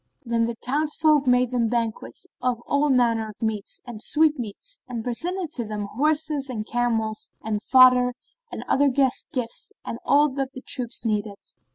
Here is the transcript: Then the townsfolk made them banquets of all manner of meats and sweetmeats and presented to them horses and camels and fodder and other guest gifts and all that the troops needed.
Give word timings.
Then 0.25 0.45
the 0.45 0.55
townsfolk 0.55 1.27
made 1.27 1.51
them 1.51 1.69
banquets 1.69 2.25
of 2.41 2.59
all 2.65 2.89
manner 2.89 3.29
of 3.29 3.39
meats 3.43 3.83
and 3.85 4.01
sweetmeats 4.01 4.79
and 4.87 5.03
presented 5.03 5.51
to 5.51 5.63
them 5.63 5.85
horses 5.95 6.49
and 6.49 6.65
camels 6.65 7.29
and 7.43 7.61
fodder 7.61 8.15
and 8.51 8.63
other 8.67 8.89
guest 8.89 9.29
gifts 9.31 9.71
and 9.85 9.99
all 10.03 10.27
that 10.29 10.53
the 10.53 10.61
troops 10.61 11.05
needed. 11.05 11.37